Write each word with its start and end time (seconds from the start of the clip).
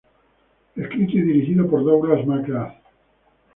Escrito 0.75 1.15
y 1.17 1.21
dirigido 1.21 1.69
por 1.69 1.83
Douglas 1.85 2.25
McGrath. 2.25 2.73